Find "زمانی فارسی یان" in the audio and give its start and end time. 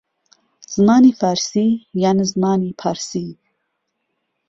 0.73-2.17